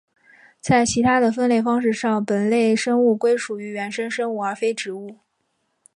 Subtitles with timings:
[0.59, 5.19] 在其他的分类方式上本类生物归属于原生生物而非植物。